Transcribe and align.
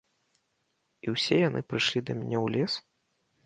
І 1.05 1.13
ўсе 1.17 1.35
яны 1.41 1.59
прыйшлі 1.73 2.05
да 2.07 2.13
мяне 2.21 2.37
ў 2.45 2.59
лес? 2.59 2.73